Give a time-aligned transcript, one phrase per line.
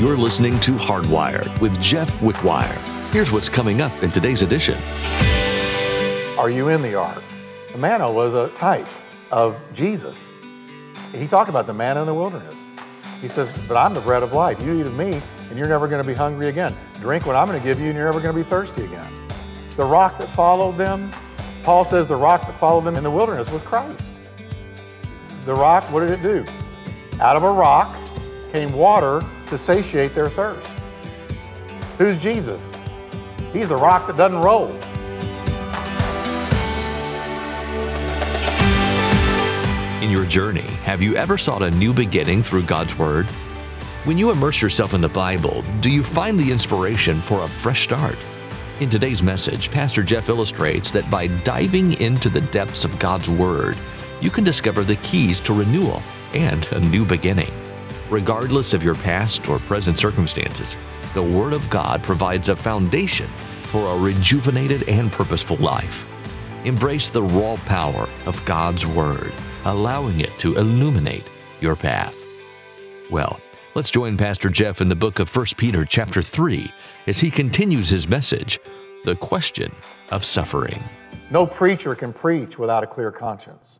[0.00, 2.74] You're listening to Hardwired with Jeff Wickwire.
[3.12, 4.80] Here's what's coming up in today's edition.
[6.38, 7.22] Are you in the ark?
[7.72, 8.86] The manna was a type
[9.30, 10.38] of Jesus.
[11.12, 12.70] He talked about the manna in the wilderness.
[13.20, 14.58] He says, But I'm the bread of life.
[14.62, 16.74] You eat of me, and you're never going to be hungry again.
[17.00, 19.12] Drink what I'm going to give you, and you're never going to be thirsty again.
[19.76, 21.10] The rock that followed them,
[21.62, 24.14] Paul says the rock that followed them in the wilderness was Christ.
[25.44, 26.46] The rock, what did it do?
[27.20, 27.94] Out of a rock
[28.50, 30.66] came water to satiate their thirst.
[31.98, 32.76] Who's Jesus?
[33.52, 34.68] He's the rock that doesn't roll.
[40.02, 43.26] In your journey, have you ever sought a new beginning through God's Word?
[44.04, 47.82] When you immerse yourself in the Bible, do you find the inspiration for a fresh
[47.82, 48.16] start?
[48.80, 53.76] In today's message, Pastor Jeff illustrates that by diving into the depths of God's Word,
[54.22, 57.52] you can discover the keys to renewal and a new beginning.
[58.10, 60.76] Regardless of your past or present circumstances,
[61.14, 63.28] the Word of God provides a foundation
[63.62, 66.08] for a rejuvenated and purposeful life.
[66.64, 69.32] Embrace the raw power of God's Word,
[69.64, 71.22] allowing it to illuminate
[71.60, 72.26] your path.
[73.12, 73.38] Well,
[73.76, 76.68] let's join Pastor Jeff in the book of 1 Peter chapter 3
[77.06, 78.58] as he continues his message,
[79.04, 79.70] The Question
[80.10, 80.82] of Suffering.
[81.30, 83.78] No preacher can preach without a clear conscience.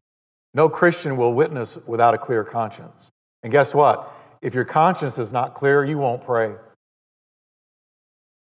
[0.55, 3.11] No Christian will witness without a clear conscience.
[3.43, 4.19] And guess what?
[4.43, 6.55] If your conscience is not clear, you won't pray.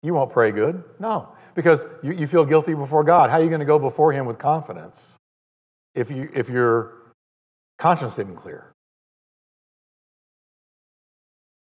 [0.02, 0.82] You won't pray good.
[0.98, 3.30] No, because you, you feel guilty before God.
[3.30, 5.18] How are you going to go before Him with confidence
[5.94, 7.12] if, you, if your
[7.78, 8.72] conscience isn't clear?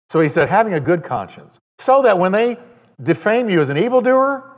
[0.08, 2.58] So he said, having a good conscience, so that when they
[3.02, 4.52] defame you as an evildoer,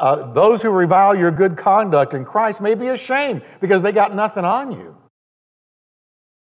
[0.00, 4.14] uh, those who revile your good conduct in Christ may be ashamed because they got
[4.16, 4.96] nothing on you.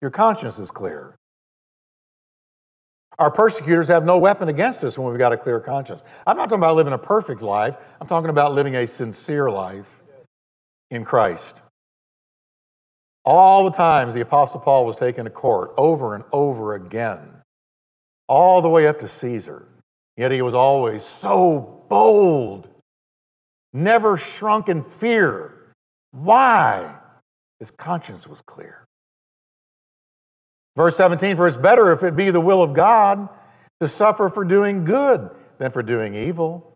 [0.02, 1.16] Your conscience is clear.
[3.18, 6.04] Our persecutors have no weapon against us when we've got a clear conscience.
[6.28, 10.04] I'm not talking about living a perfect life, I'm talking about living a sincere life
[10.92, 11.62] in Christ.
[13.24, 17.42] All the times the Apostle Paul was taken to court over and over again,
[18.28, 19.68] all the way up to Caesar.
[20.18, 22.70] Yet he was always so bold,
[23.74, 25.74] never shrunk in fear.
[26.12, 27.00] Why?
[27.60, 28.85] His conscience was clear.
[30.76, 33.30] Verse 17, for it's better if it be the will of God
[33.80, 36.76] to suffer for doing good than for doing evil.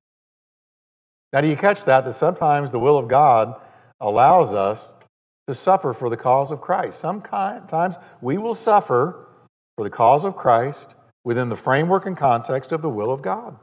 [1.33, 2.05] Now, do you catch that?
[2.05, 3.59] That sometimes the will of God
[3.99, 4.95] allows us
[5.47, 6.99] to suffer for the cause of Christ.
[6.99, 9.27] Sometimes we will suffer
[9.75, 10.95] for the cause of Christ
[11.25, 13.57] within the framework and context of the will of God.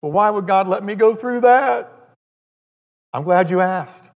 [0.00, 1.92] Well, why would God let me go through that?
[3.12, 4.12] I'm glad you asked.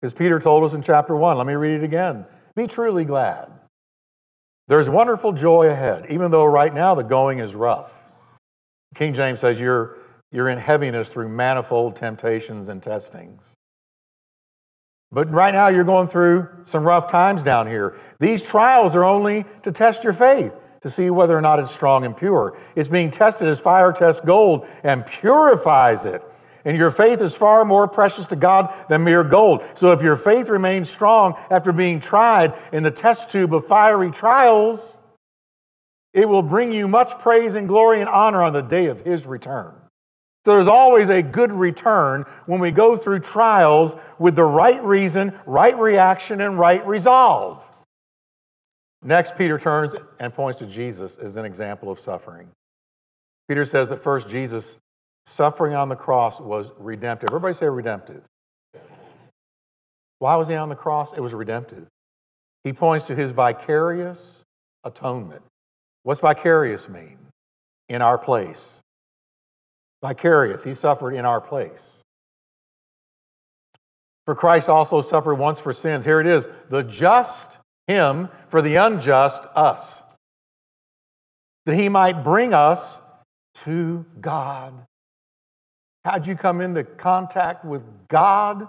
[0.00, 2.24] Because Peter told us in chapter 1, let me read it again.
[2.58, 3.52] Be truly glad.
[4.66, 8.10] There's wonderful joy ahead, even though right now the going is rough.
[8.96, 9.96] King James says you're,
[10.32, 13.54] you're in heaviness through manifold temptations and testings.
[15.12, 17.96] But right now you're going through some rough times down here.
[18.18, 22.04] These trials are only to test your faith, to see whether or not it's strong
[22.04, 22.58] and pure.
[22.74, 26.24] It's being tested as fire tests gold and purifies it
[26.68, 29.64] and your faith is far more precious to God than mere gold.
[29.72, 34.10] So if your faith remains strong after being tried in the test tube of fiery
[34.10, 35.00] trials,
[36.12, 39.26] it will bring you much praise and glory and honor on the day of his
[39.26, 39.76] return.
[40.44, 45.32] So there's always a good return when we go through trials with the right reason,
[45.46, 47.66] right reaction, and right resolve.
[49.02, 52.50] Next, Peter turns and points to Jesus as an example of suffering.
[53.48, 54.80] Peter says that first, Jesus
[55.28, 57.28] Suffering on the cross was redemptive.
[57.28, 58.22] Everybody say redemptive.
[60.20, 61.12] Why was he on the cross?
[61.12, 61.86] It was redemptive.
[62.64, 64.44] He points to his vicarious
[64.84, 65.42] atonement.
[66.02, 67.18] What's vicarious mean?
[67.90, 68.80] In our place.
[70.00, 72.02] Vicarious, he suffered in our place.
[74.24, 76.06] For Christ also suffered once for sins.
[76.06, 80.02] Here it is the just, him, for the unjust, us.
[81.66, 83.02] That he might bring us
[83.64, 84.86] to God.
[86.08, 88.66] How'd you come into contact with God?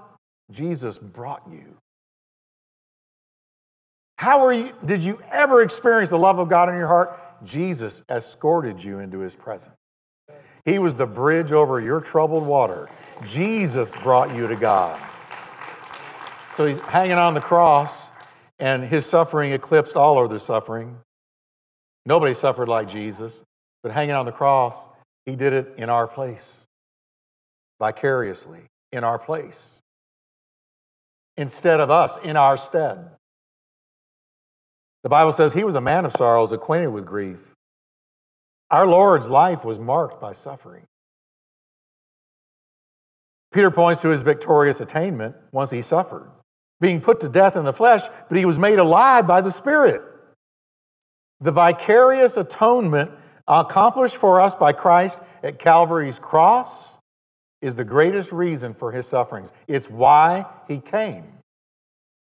[0.51, 1.77] Jesus brought you.
[4.18, 7.18] How are you, did you ever experience the love of God in your heart?
[7.45, 9.77] Jesus escorted you into his presence.
[10.65, 12.89] He was the bridge over your troubled water.
[13.25, 15.01] Jesus brought you to God.
[16.51, 18.12] So he's hanging on the cross,
[18.59, 20.97] and his suffering eclipsed all other suffering.
[22.06, 23.44] Nobody suffered like Jesus,
[23.81, 24.89] but hanging on the cross,
[25.25, 26.65] he did it in our place
[27.80, 28.62] vicariously
[28.92, 29.81] in our place
[31.38, 33.12] instead of us in our stead.
[35.04, 37.54] The Bible says he was a man of sorrows, acquainted with grief.
[38.70, 40.86] Our Lord's life was marked by suffering.
[43.52, 46.30] Peter points to his victorious attainment once he suffered,
[46.81, 50.02] being put to death in the flesh, but he was made alive by the Spirit.
[51.40, 53.12] The vicarious atonement
[53.48, 56.99] accomplished for us by Christ at Calvary's cross
[57.61, 59.53] is the greatest reason for his sufferings.
[59.67, 61.25] It's why he came.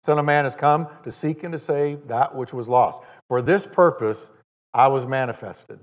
[0.04, 3.02] Son of Man has come to seek and to save that which was lost.
[3.28, 4.32] For this purpose
[4.72, 5.80] I was manifested.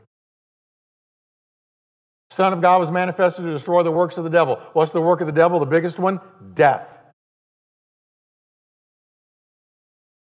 [2.32, 4.58] Son of God was manifested to destroy the works of the devil.
[4.74, 5.60] What's the work of the devil?
[5.60, 6.20] The biggest one?
[6.54, 7.02] Death.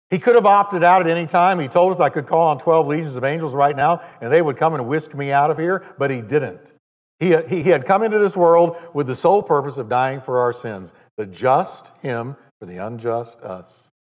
[0.10, 1.60] He could have opted out at any time.
[1.60, 4.42] He told us I could call on 12 legions of angels right now and they
[4.42, 6.74] would come and whisk me out of here, but he didn't.
[7.20, 10.54] He, he had come into this world with the sole purpose of dying for our
[10.54, 10.94] sins.
[11.18, 13.92] The just him for the unjust us,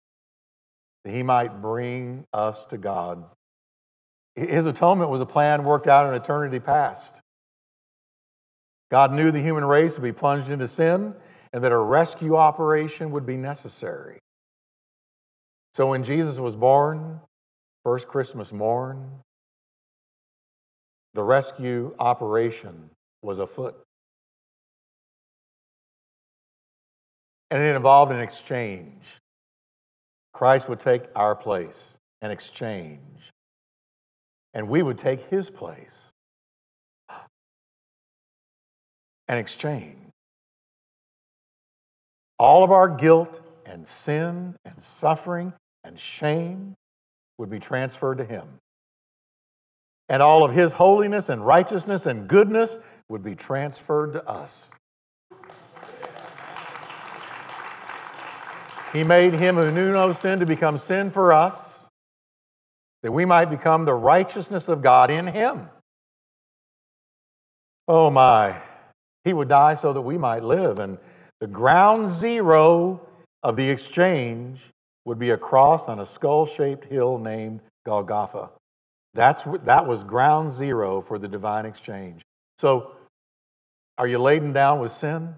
[1.03, 3.25] that he might bring us to God.
[4.35, 7.21] His atonement was a plan worked out in eternity past.
[8.91, 11.15] God knew the human race would be plunged into sin
[11.51, 14.19] and that a rescue operation would be necessary.
[15.73, 17.21] So when Jesus was born,
[17.83, 19.23] first Christmas morn,
[21.13, 22.91] the rescue operation
[23.27, 23.75] was afoot.
[27.51, 29.19] And it involved an exchange.
[30.33, 33.31] Christ would take our place, an exchange,
[34.53, 36.13] and we would take his place,
[39.27, 39.97] an exchange.
[42.39, 45.51] All of our guilt and sin and suffering
[45.83, 46.75] and shame
[47.37, 48.47] would be transferred to him.
[50.07, 54.71] And all of his holiness and righteousness and goodness would be transferred to us.
[58.93, 61.89] He made him who knew no sin to become sin for us,
[63.03, 65.69] that we might become the righteousness of God in him.
[67.87, 68.55] Oh my,
[69.23, 70.79] he would die so that we might live.
[70.79, 70.97] And
[71.39, 73.07] the ground zero
[73.43, 74.71] of the exchange
[75.05, 78.49] would be a cross on a skull shaped hill named Golgotha.
[79.13, 82.23] That's, that was ground zero for the divine exchange.
[82.57, 82.91] So,
[83.97, 85.35] are you laden down with sin?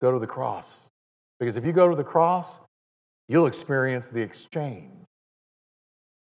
[0.00, 0.88] Go to the cross.
[1.40, 2.60] Because if you go to the cross,
[3.28, 4.92] you'll experience the exchange.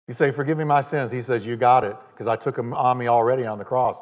[0.07, 1.11] You say, Forgive me my sins.
[1.11, 4.01] He says, You got it, because I took them on me already on the cross.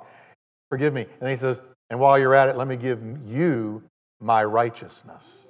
[0.70, 1.06] Forgive me.
[1.22, 3.84] And he says, And while you're at it, let me give you
[4.20, 5.50] my righteousness.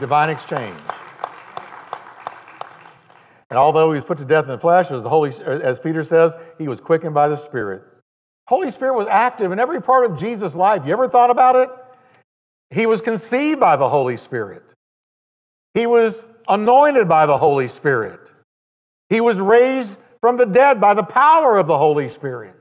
[0.00, 0.74] Divine exchange.
[3.50, 6.02] And although he was put to death in the flesh, as, the Holy, as Peter
[6.02, 7.82] says, he was quickened by the Spirit.
[8.46, 10.82] Holy Spirit was active in every part of Jesus' life.
[10.86, 11.70] You ever thought about it?
[12.70, 14.74] He was conceived by the Holy Spirit.
[15.74, 18.32] He was anointed by the Holy Spirit.
[19.08, 22.54] He was raised from the dead by the power of the Holy Spirit.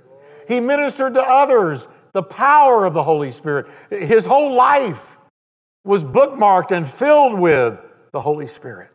[0.48, 3.68] He ministered to others, the power of the Holy Spirit.
[3.90, 5.18] His whole life
[5.84, 7.80] was bookmarked and filled with
[8.12, 8.90] the Holy Spirit.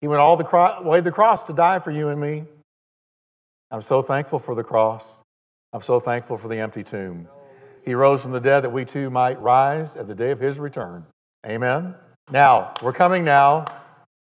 [0.00, 2.44] He went all the cro- way the cross to die for you and me.
[3.70, 5.22] I'm so thankful for the cross.
[5.72, 7.28] I'm so thankful for the empty tomb.
[7.84, 10.58] He rose from the dead that we too might rise at the day of his
[10.58, 11.06] return.
[11.46, 11.94] Amen.
[12.30, 13.64] Now, we're coming now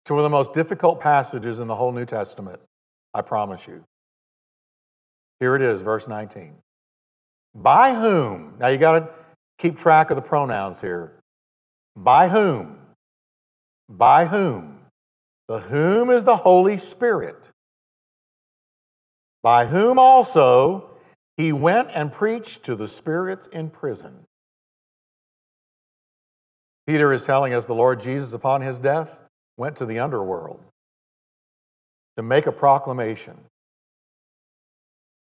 [0.05, 2.59] to one of the most difficult passages in the whole New Testament.
[3.13, 3.83] I promise you.
[5.39, 6.55] Here it is, verse 19.
[7.53, 8.53] By whom?
[8.59, 9.09] Now you got to
[9.57, 11.13] keep track of the pronouns here.
[11.95, 12.77] By whom?
[13.89, 14.76] By whom?
[15.47, 17.51] The whom is the Holy Spirit.
[19.41, 20.89] By whom also
[21.37, 24.25] he went and preached to the spirits in prison.
[26.85, 29.19] Peter is telling us the Lord Jesus, upon his death,
[29.57, 30.63] went to the underworld
[32.15, 33.37] to make a proclamation.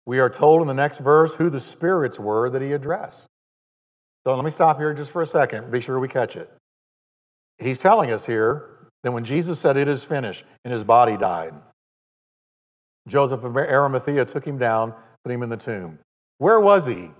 [0.06, 3.27] We are told in the next verse who the spirits were that he addressed.
[4.25, 6.51] So let me stop here just for a second, be sure we catch it.
[7.58, 8.73] He's telling us here
[9.03, 11.53] that when Jesus said, It is finished, and his body died,
[13.07, 14.93] Joseph of Arimathea took him down,
[15.24, 16.00] put him in the tomb.
[16.38, 17.12] Where was he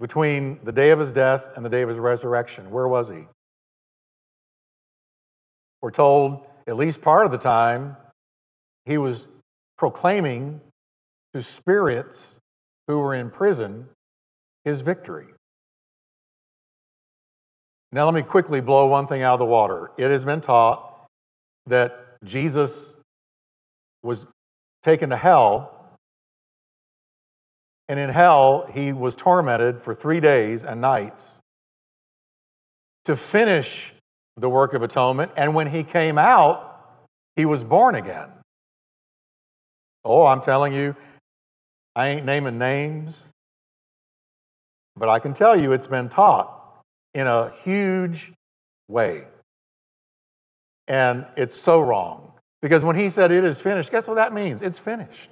[0.00, 2.70] between the day of his death and the day of his resurrection?
[2.70, 3.26] Where was he?
[5.82, 7.96] We're told at least part of the time
[8.84, 9.28] he was
[9.76, 10.60] proclaiming
[11.34, 12.40] to spirits
[12.86, 13.88] who were in prison
[14.64, 15.26] his victory.
[17.92, 19.90] Now, let me quickly blow one thing out of the water.
[19.96, 21.06] It has been taught
[21.66, 22.96] that Jesus
[24.02, 24.26] was
[24.82, 25.78] taken to hell
[27.88, 31.40] and in hell, he was tormented for three days and nights
[33.06, 33.94] to finish
[34.36, 35.32] the work of atonement.
[35.36, 36.64] And when he came out,
[37.34, 38.30] He was born again.
[40.04, 40.96] Oh, I'm telling you,
[41.94, 43.28] I ain't naming names,
[44.96, 46.57] but I can tell you it's been taught
[47.14, 48.32] in a huge
[48.88, 49.26] way.
[50.86, 52.32] And it's so wrong.
[52.60, 54.62] Because when he said it is finished, guess what that means?
[54.62, 55.30] It's finished.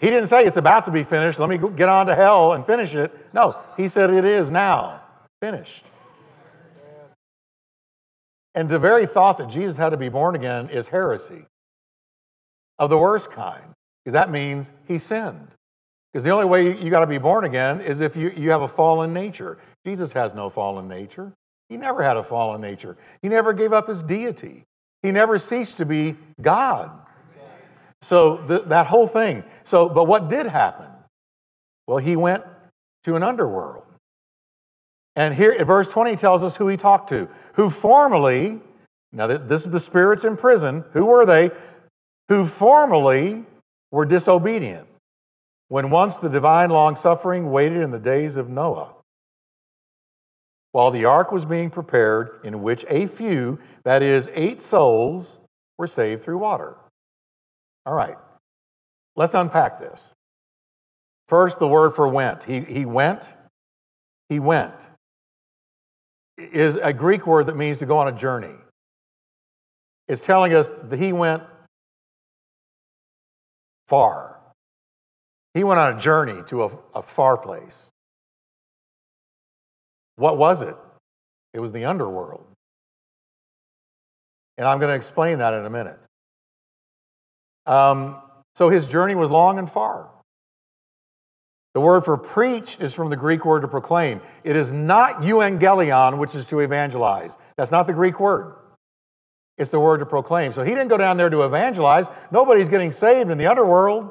[0.00, 1.38] He didn't say it's about to be finished.
[1.38, 3.12] Let me get on to hell and finish it.
[3.32, 5.00] No, he said it is now
[5.40, 5.84] finished.
[8.54, 11.46] And the very thought that Jesus had to be born again is heresy
[12.78, 15.48] of the worst kind, because that means he sinned.
[16.12, 18.62] Because the only way you got to be born again is if you, you have
[18.62, 19.58] a fallen nature.
[19.86, 21.32] Jesus has no fallen nature.
[21.68, 22.98] He never had a fallen nature.
[23.22, 24.64] He never gave up his deity.
[25.02, 26.90] He never ceased to be God.
[28.02, 29.44] So that whole thing.
[29.64, 30.88] So, but what did happen?
[31.86, 32.44] Well, he went
[33.04, 33.84] to an underworld.
[35.14, 38.60] And here, verse 20 tells us who he talked to, who formerly,
[39.12, 41.50] now this is the spirits in prison, who were they?
[42.28, 43.44] Who formerly
[43.90, 44.88] were disobedient,
[45.72, 48.92] when once the divine long suffering waited in the days of Noah.
[50.72, 55.40] While the ark was being prepared, in which a few, that is, eight souls,
[55.78, 56.76] were saved through water.
[57.86, 58.18] All right,
[59.16, 60.12] let's unpack this.
[61.26, 62.44] First, the word for went.
[62.44, 63.34] He, he went,
[64.28, 64.90] he went
[66.36, 68.58] is a Greek word that means to go on a journey.
[70.06, 71.44] It's telling us that he went
[73.88, 74.41] far.
[75.54, 77.90] He went on a journey to a, a far place.
[80.16, 80.76] What was it?
[81.52, 82.46] It was the underworld.
[84.58, 85.98] And I'm going to explain that in a minute.
[87.66, 88.16] Um,
[88.54, 90.10] so his journey was long and far.
[91.74, 94.20] The word for preach is from the Greek word to proclaim.
[94.44, 97.38] It is not euangelion, which is to evangelize.
[97.56, 98.56] That's not the Greek word.
[99.56, 100.52] It's the word to proclaim.
[100.52, 102.08] So he didn't go down there to evangelize.
[102.30, 104.10] Nobody's getting saved in the underworld.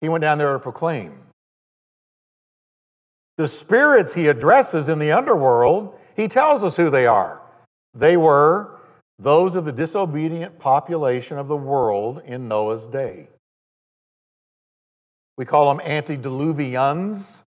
[0.00, 1.18] He went down there to proclaim.
[3.36, 7.40] The spirits he addresses in the underworld, he tells us who they are.
[7.94, 8.80] They were
[9.18, 13.28] those of the disobedient population of the world in Noah's day.
[15.36, 17.42] We call them antediluvians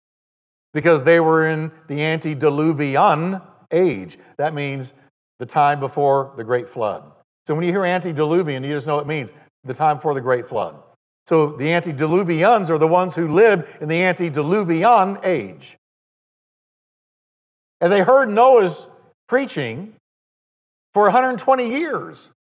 [0.75, 3.41] because they were in the antediluvian
[3.71, 4.19] age.
[4.37, 4.93] That means
[5.39, 7.11] the time before the great flood.
[7.47, 9.33] So when you hear antediluvian, you just know it means
[9.65, 10.77] the time before the great flood.
[11.29, 15.77] So the antediluvians are the ones who lived in the antediluvian age.
[17.83, 18.87] And they heard Noah's
[19.29, 19.93] preaching
[20.95, 22.33] for 120 years.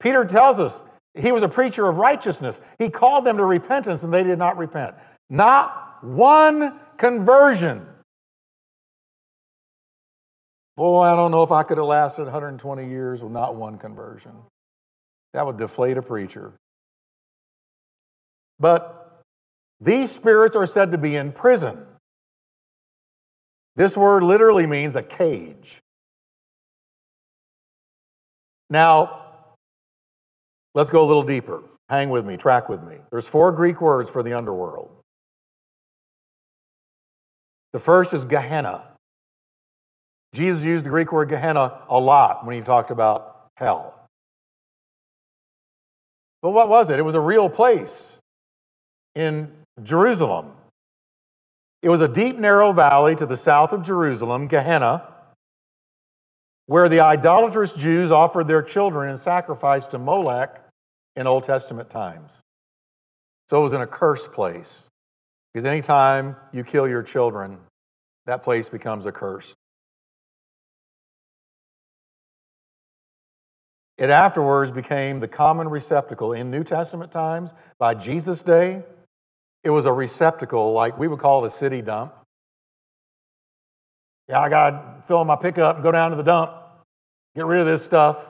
[0.00, 0.82] Peter tells us
[1.14, 2.60] he was a preacher of righteousness.
[2.80, 4.96] He called them to repentance and they did not repent.
[5.30, 7.86] Not one conversion.
[10.76, 14.32] Boy, I don't know if I could have lasted 120 years with not one conversion.
[15.34, 16.52] That would deflate a preacher.
[18.58, 19.22] But
[19.80, 21.86] these spirits are said to be in prison.
[23.76, 25.78] This word literally means a cage.
[28.70, 29.28] Now,
[30.78, 31.64] Let's go a little deeper.
[31.88, 32.98] Hang with me, track with me.
[33.10, 34.92] There's four Greek words for the underworld.
[37.72, 38.84] The first is Gehenna.
[40.32, 43.97] Jesus used the Greek word Gehenna a lot when he talked about hell.
[46.42, 46.98] But what was it?
[46.98, 48.18] It was a real place
[49.14, 49.50] in
[49.82, 50.52] Jerusalem.
[51.82, 55.06] It was a deep, narrow valley to the south of Jerusalem, Gehenna,
[56.66, 60.60] where the idolatrous Jews offered their children in sacrifice to Molech
[61.16, 62.40] in Old Testament times.
[63.48, 64.88] So it was an accursed place.
[65.52, 67.58] Because anytime you kill your children,
[68.26, 69.56] that place becomes accursed.
[73.98, 77.52] It afterwards became the common receptacle in New Testament times.
[77.78, 78.84] By Jesus' day,
[79.64, 82.14] it was a receptacle, like we would call it a city dump.
[84.28, 86.52] Yeah, I got to fill my pickup and go down to the dump,
[87.34, 88.24] get rid of this stuff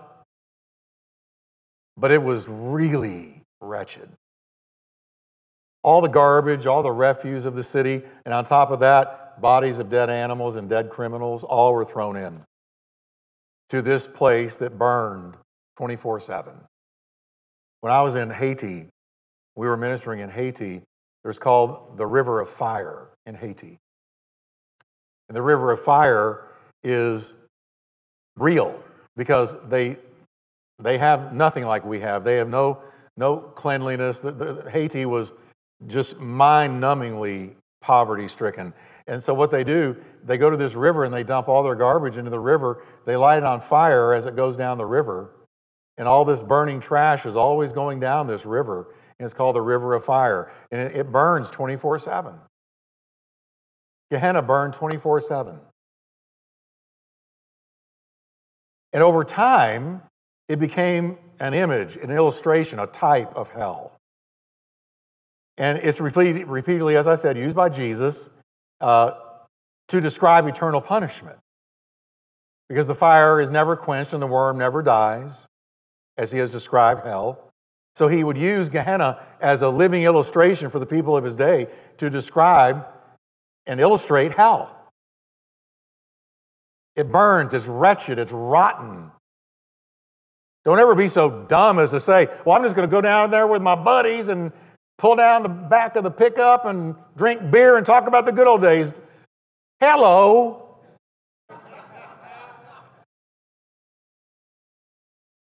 [1.99, 4.09] but it was really wretched.
[5.83, 9.79] All the garbage, all the refuse of the city, and on top of that, bodies
[9.79, 12.45] of dead animals and dead criminals, all were thrown in
[13.69, 15.35] to this place that burned
[15.79, 16.53] 24 7.
[17.83, 18.89] When I was in Haiti,
[19.55, 20.83] we were ministering in Haiti.
[21.23, 23.79] There's called the River of Fire in Haiti.
[25.29, 26.49] And the River of Fire
[26.83, 27.47] is
[28.37, 28.83] real
[29.17, 29.99] because they
[30.81, 32.25] they have nothing like we have.
[32.25, 32.83] They have no,
[33.17, 34.19] no cleanliness.
[34.19, 35.33] The, the, Haiti was
[35.87, 38.75] just mind numbingly poverty stricken.
[39.07, 41.77] And so what they do, they go to this river and they dump all their
[41.77, 42.83] garbage into the river.
[43.05, 45.31] They light it on fire as it goes down the river.
[45.99, 48.95] And all this burning trash is always going down this river.
[49.19, 50.51] And it's called the river of fire.
[50.71, 52.35] And it, burns 24 7.
[54.11, 55.59] Gehenna burned 24 7.
[58.93, 60.03] And over time,
[60.49, 63.93] it became an image, an illustration, a type of hell.
[65.59, 68.31] And it's repeatedly, repeatedly as I said, used by Jesus
[68.81, 69.13] uh,
[69.89, 71.39] to describe eternal punishment.
[72.69, 75.49] Because the fire is never quenched and the worm never dies,
[76.19, 77.53] as he has described hell.
[77.97, 81.69] So he would use Gehenna as a living illustration for the people of his day
[81.97, 82.87] to describe
[83.67, 84.75] and illustrate hell.
[86.97, 89.13] It burns, it's wretched, it's rotten.
[90.65, 93.31] Don't ever be so dumb as to say, well, I'm just going to go down
[93.31, 94.53] there with my buddies and
[94.99, 98.47] pull down the back of the pickup and drink beer and talk about the good
[98.47, 98.93] old days.
[99.81, 100.68] Hello.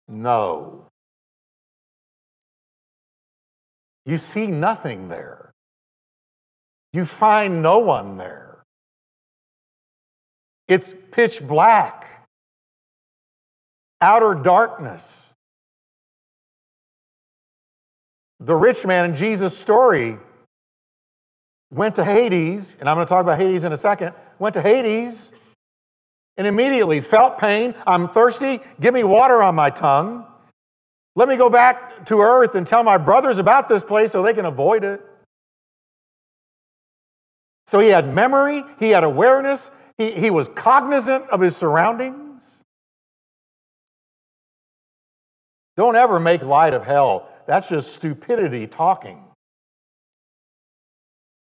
[0.08, 0.88] No.
[4.06, 5.52] You see nothing there.
[6.94, 8.64] You find no one there.
[10.68, 12.28] It's pitch black,
[14.02, 15.36] outer darkness.
[18.40, 20.18] The rich man in Jesus' story
[21.72, 24.62] went to Hades, and I'm going to talk about Hades in a second, went to
[24.62, 25.32] Hades
[26.38, 27.74] and immediately felt pain.
[27.88, 28.60] I'm thirsty.
[28.80, 30.26] Give me water on my tongue.
[31.16, 34.34] Let me go back to earth and tell my brothers about this place so they
[34.34, 35.02] can avoid it.
[37.68, 42.62] So he had memory, he had awareness, he, he was cognizant of his surroundings.
[45.78, 47.28] Don't ever make light of hell.
[47.48, 49.24] That's just stupidity talking.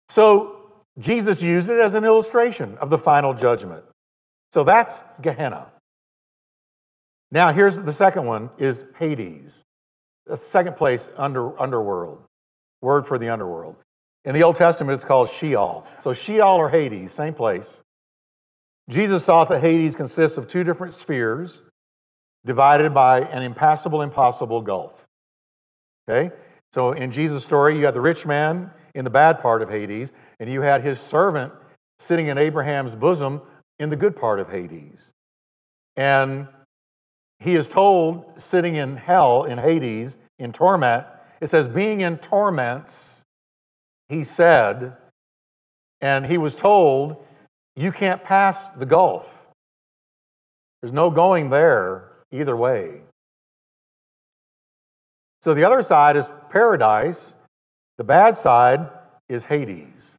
[0.09, 3.83] So Jesus used it as an illustration of the final judgment.
[4.51, 5.71] So that's Gehenna.
[7.31, 9.63] Now here's the second one is Hades.
[10.25, 12.23] The second place under underworld.
[12.81, 13.75] Word for the underworld.
[14.25, 15.85] In the Old Testament it's called Sheol.
[15.99, 17.83] So Sheol or Hades, same place.
[18.89, 21.63] Jesus thought that Hades consists of two different spheres
[22.45, 25.05] divided by an impassable, impossible gulf.
[26.09, 26.33] Okay?
[26.71, 30.13] So in Jesus' story, you had the rich man in the bad part of Hades,
[30.39, 31.53] and you had his servant
[31.99, 33.41] sitting in Abraham's bosom
[33.79, 35.13] in the good part of Hades.
[35.95, 36.47] And
[37.39, 41.05] he is told, sitting in hell, in Hades, in torment,
[41.39, 43.23] it says, being in torments,
[44.09, 44.95] he said,
[46.01, 47.23] and he was told,
[47.75, 49.47] you can't pass the gulf.
[50.81, 53.01] There's no going there either way.
[55.41, 57.35] So the other side is paradise,
[57.97, 58.89] the bad side
[59.29, 60.16] is Hades.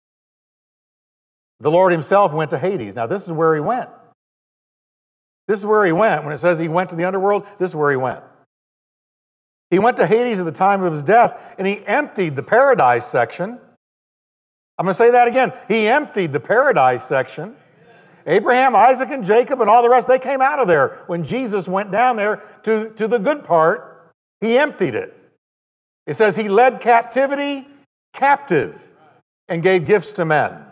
[1.61, 2.95] The Lord Himself went to Hades.
[2.95, 3.91] Now, this is where He went.
[5.47, 6.25] This is where He went.
[6.25, 8.23] When it says He went to the underworld, this is where He went.
[9.71, 13.07] He went to Hades at the time of His death, and He emptied the paradise
[13.07, 13.59] section
[14.79, 15.53] I'm going to say that again.
[15.67, 17.57] He emptied the paradise section.
[18.27, 21.03] Abraham, Isaac, and Jacob, and all the rest, they came out of there.
[21.09, 25.17] When Jesus went down there to, to the good part, he emptied it.
[26.07, 27.67] It says he led captivity
[28.13, 28.91] captive
[29.49, 30.65] and gave gifts to men.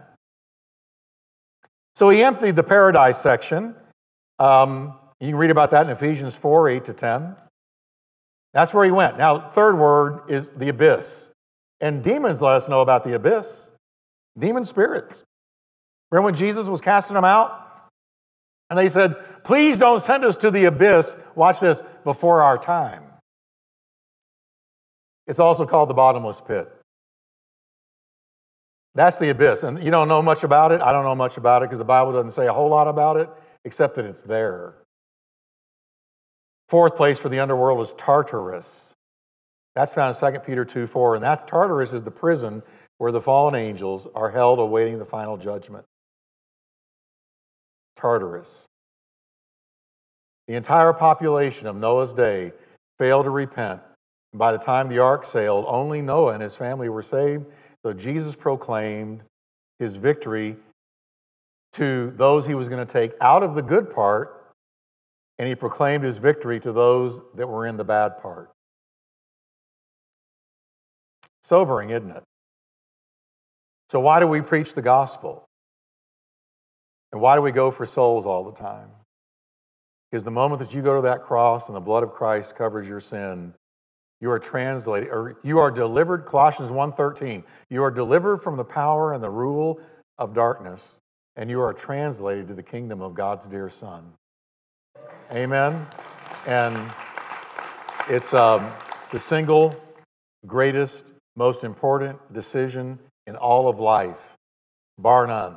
[1.97, 3.75] So he emptied the paradise section.
[4.39, 7.37] Um, you can read about that in Ephesians 4 8 to 10.
[8.53, 9.19] That's where he went.
[9.19, 11.33] Now, third word is the abyss.
[11.81, 13.71] And demons let us know about the abyss
[14.39, 15.25] demon spirits.
[16.11, 17.63] Remember when Jesus was casting them out?
[18.69, 23.03] And they said, Please don't send us to the abyss, watch this, before our time.
[25.27, 26.71] It's also called the bottomless pit.
[28.97, 29.63] That's the abyss.
[29.63, 30.81] And you don't know much about it.
[30.81, 33.19] I don't know much about it because the Bible doesn't say a whole lot about
[33.19, 33.29] it,
[33.67, 34.75] except that it's there.
[36.71, 38.95] Fourth place for the underworld is Tartarus.
[39.75, 41.17] That's found in 2 Peter 2 4.
[41.17, 42.63] And that's Tartarus is the prison
[42.97, 45.85] where the fallen angels are held awaiting the final judgment.
[47.97, 48.67] Tartarus.
[50.49, 52.53] The entire population of Noah's day
[52.99, 53.83] failed to repent.
[54.33, 57.45] By the time the ark sailed, only Noah and his family were saved.
[57.87, 59.23] So Jesus proclaimed
[59.79, 60.57] his victory
[61.75, 64.45] to those he was going to take out of the good part,
[65.39, 68.51] and he proclaimed his victory to those that were in the bad part.
[71.45, 72.25] Sobering, isn't it?
[73.91, 75.45] So, why do we preach the gospel?
[77.13, 78.89] And why do we go for souls all the time?
[80.11, 82.89] Because the moment that you go to that cross and the blood of Christ covers
[82.89, 83.55] your sin,
[84.21, 87.43] You are translated, or you are delivered, Colossians 1.13.
[87.69, 89.81] You are delivered from the power and the rule
[90.19, 91.01] of darkness,
[91.37, 94.15] and you are translated to the kingdom of God's dear Son.
[95.33, 95.87] Amen.
[96.47, 96.91] And
[98.09, 98.73] it's um,
[99.13, 99.75] the single
[100.47, 104.37] greatest, most important decision in all of life,
[104.99, 105.57] bar none.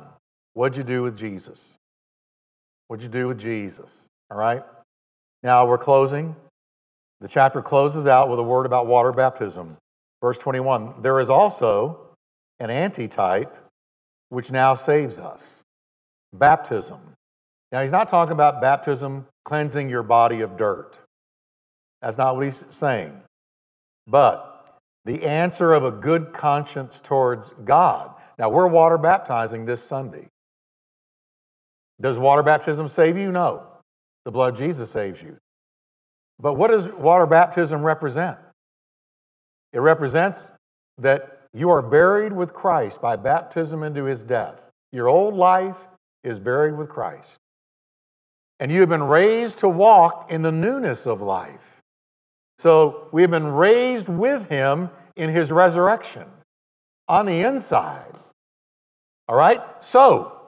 [0.54, 1.78] What'd you do with Jesus?
[2.88, 4.08] What'd you do with Jesus?
[4.30, 4.62] All right?
[5.42, 6.34] Now we're closing.
[7.20, 9.76] The chapter closes out with a word about water baptism.
[10.22, 12.00] Verse 21 There is also
[12.58, 13.56] an antitype
[14.28, 15.62] which now saves us
[16.32, 17.00] baptism.
[17.72, 20.98] Now, he's not talking about baptism cleansing your body of dirt.
[22.02, 23.20] That's not what he's saying.
[24.06, 28.14] But the answer of a good conscience towards God.
[28.38, 30.28] Now, we're water baptizing this Sunday.
[32.00, 33.30] Does water baptism save you?
[33.30, 33.66] No.
[34.24, 35.36] The blood of Jesus saves you.
[36.40, 38.38] But what does water baptism represent?
[39.72, 40.52] It represents
[40.98, 44.70] that you are buried with Christ by baptism into his death.
[44.92, 45.88] Your old life
[46.24, 47.38] is buried with Christ.
[48.58, 51.80] And you have been raised to walk in the newness of life.
[52.58, 56.26] So we have been raised with him in his resurrection
[57.08, 58.18] on the inside.
[59.28, 59.60] All right?
[59.78, 60.39] So,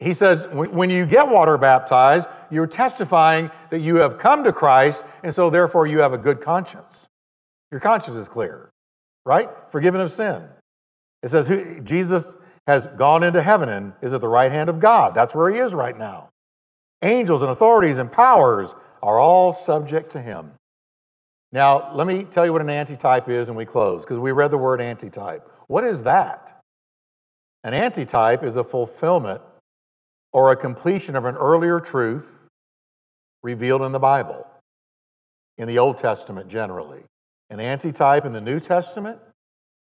[0.00, 5.04] he says, when you get water baptized, you're testifying that you have come to Christ,
[5.22, 7.06] and so therefore you have a good conscience.
[7.70, 8.70] Your conscience is clear,
[9.26, 9.48] right?
[9.68, 10.48] Forgiven of sin.
[11.22, 11.48] It says
[11.84, 15.14] Jesus has gone into heaven and is at the right hand of God.
[15.14, 16.30] That's where he is right now.
[17.02, 20.52] Angels and authorities and powers are all subject to him.
[21.52, 24.50] Now, let me tell you what an antitype is and we close, because we read
[24.50, 25.46] the word antitype.
[25.66, 26.58] What is that?
[27.64, 29.42] An antitype is a fulfillment
[30.32, 32.46] or a completion of an earlier truth
[33.42, 34.46] revealed in the Bible,
[35.58, 37.04] in the Old Testament generally.
[37.48, 39.18] An antitype in the New Testament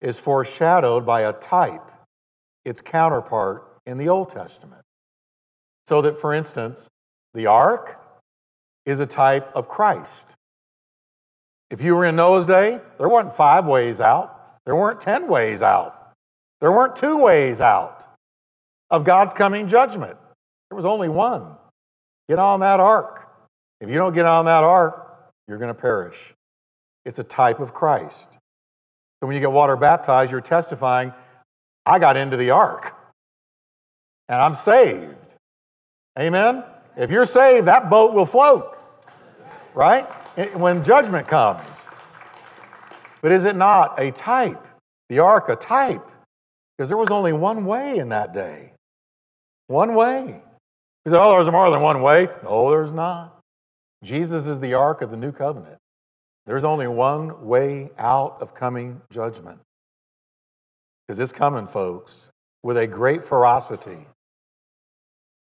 [0.02, 1.92] is foreshadowed by a type,
[2.66, 4.84] its counterpart in the Old Testament.
[5.88, 6.90] So that, for instance,
[7.34, 8.00] the ark
[8.86, 10.36] is a type of Christ.
[11.70, 15.62] If you were in Noah's day, there weren't five ways out, there weren't 10 ways
[15.62, 16.14] out,
[16.62, 18.06] there weren't two ways out
[18.90, 20.18] of God's coming judgment.
[20.70, 21.56] There was only one.
[22.30, 23.30] Get on that ark.
[23.80, 26.34] If you don't get on that ark, you're going to perish.
[27.06, 28.34] It's a type of Christ.
[28.34, 31.14] So when you get water baptized, you're testifying,
[31.86, 32.96] I got into the ark
[34.28, 35.16] and I'm saved.
[36.20, 36.64] Amen?
[36.98, 38.78] If you're saved, that boat will float,
[39.74, 40.04] right?
[40.56, 41.90] When judgment comes.
[43.22, 44.68] But is it not a type?
[45.10, 46.06] The ark, a type?
[46.78, 48.74] Because there was only one way in that day.
[49.68, 50.42] One way.
[51.08, 52.28] He said, Oh, there's more than one way.
[52.44, 53.40] No, there's not.
[54.04, 55.78] Jesus is the ark of the new covenant.
[56.46, 59.62] There's only one way out of coming judgment.
[61.08, 62.30] Because it's coming, folks,
[62.62, 64.08] with a great ferocity.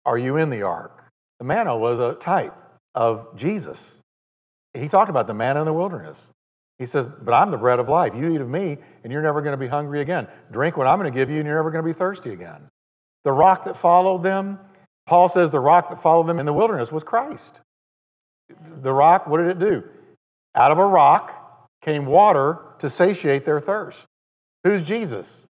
[0.05, 1.11] Are you in the ark?
[1.39, 2.55] The manna was a type
[2.95, 3.99] of Jesus.
[4.73, 6.31] He talked about the manna in the wilderness.
[6.77, 8.15] He says, But I'm the bread of life.
[8.15, 10.29] You eat of me, and you're never going to be hungry again.
[10.53, 12.69] Drink what I'm going to give you, and you're never going to be thirsty again.
[13.25, 14.59] The rock that followed them
[15.09, 17.61] Paul says the rock that followed them in the wilderness was Christ.
[18.79, 19.83] The rock, what did it do?
[20.53, 24.07] Out of a rock came water to satiate their thirst.
[24.63, 25.47] Who's Jesus?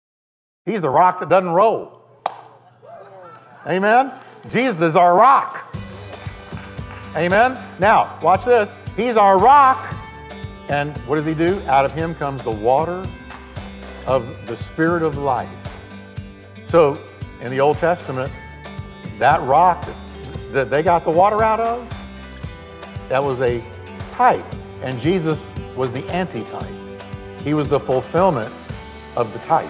[0.65, 2.01] He's the rock that doesn't roll.
[3.67, 4.13] Amen?
[4.47, 5.75] Jesus is our rock.
[7.17, 7.61] Amen?
[7.79, 8.77] Now, watch this.
[8.95, 9.93] He's our rock.
[10.69, 11.61] And what does he do?
[11.67, 13.05] Out of him comes the water
[14.07, 15.49] of the Spirit of life.
[16.63, 16.97] So,
[17.41, 18.31] in the Old Testament,
[19.19, 19.87] that rock
[20.51, 21.87] that they got the water out of,
[23.09, 23.61] that was a
[24.11, 24.45] type.
[24.81, 26.73] And Jesus was the antitype.
[27.43, 28.53] He was the fulfillment
[29.15, 29.69] of the type.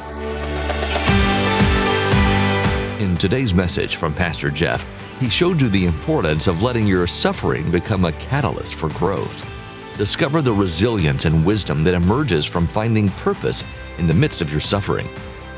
[3.01, 4.85] In today's message from Pastor Jeff,
[5.19, 9.45] he showed you the importance of letting your suffering become a catalyst for growth.
[9.97, 13.63] Discover the resilience and wisdom that emerges from finding purpose
[13.97, 15.09] in the midst of your suffering.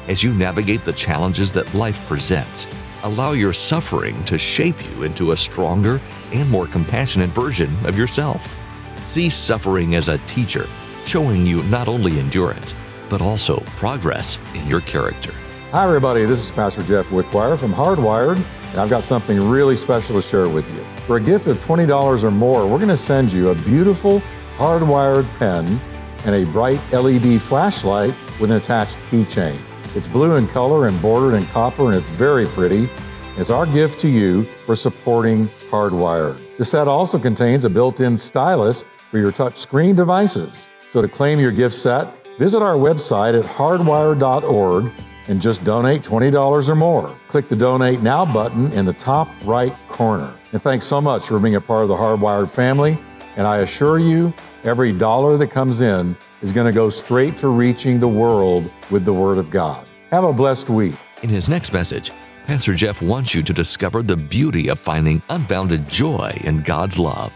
[0.07, 2.65] As you navigate the challenges that life presents,
[3.03, 5.99] allow your suffering to shape you into a stronger
[6.31, 8.55] and more compassionate version of yourself.
[9.03, 10.67] See suffering as a teacher,
[11.05, 12.73] showing you not only endurance,
[13.09, 15.33] but also progress in your character.
[15.71, 16.25] Hi, everybody.
[16.25, 18.37] This is Pastor Jeff Wickwire from Hardwired,
[18.71, 20.83] and I've got something really special to share with you.
[21.07, 24.21] For a gift of $20 or more, we're going to send you a beautiful
[24.57, 25.79] hardwired pen
[26.25, 29.59] and a bright LED flashlight with an attached keychain.
[29.93, 32.87] It's blue in color and bordered in copper, and it's very pretty.
[33.35, 36.39] It's our gift to you for supporting Hardwired.
[36.57, 40.69] The set also contains a built in stylus for your touch screen devices.
[40.89, 44.91] So to claim your gift set, visit our website at hardwired.org
[45.27, 47.15] and just donate $20 or more.
[47.27, 50.37] Click the Donate Now button in the top right corner.
[50.53, 52.97] And thanks so much for being a part of the Hardwired family.
[53.37, 57.47] And I assure you, every dollar that comes in is going to go straight to
[57.47, 59.87] reaching the world with the Word of God.
[60.09, 60.95] Have a blessed week.
[61.23, 62.11] In his next message,
[62.47, 67.31] Pastor Jeff wants you to discover the beauty of finding unbounded joy in God's love.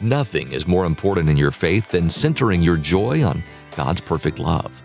[0.00, 3.42] Nothing is more important in your faith than centering your joy on
[3.76, 4.82] God's perfect love.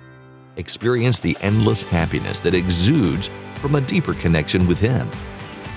[0.58, 5.10] Experience the endless happiness that exudes from a deeper connection with Him.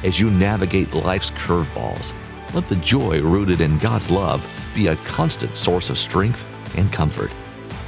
[0.02, 2.12] As you navigate life's curveballs,
[2.52, 4.44] let the joy rooted in God's love
[4.74, 6.44] be a constant source of strength
[6.76, 7.30] and comfort.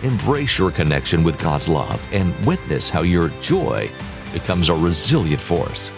[0.02, 3.90] Embrace your connection with God's love and witness how your joy
[4.32, 5.90] becomes a resilient force.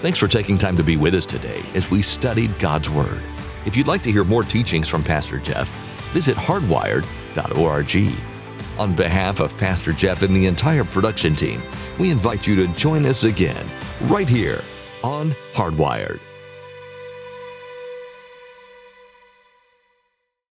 [0.00, 3.20] Thanks for taking time to be with us today as we studied God's Word.
[3.66, 5.68] If you'd like to hear more teachings from Pastor Jeff,
[6.12, 8.14] visit hardwired.org.
[8.78, 11.60] On behalf of Pastor Jeff and the entire production team,
[11.98, 13.66] we invite you to join us again
[14.02, 14.62] right here
[15.02, 16.20] on Hardwired.